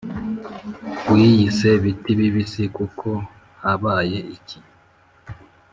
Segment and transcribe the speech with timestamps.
[1.11, 3.09] Wiyise biti bibisi kuko
[3.61, 4.59] habaye iki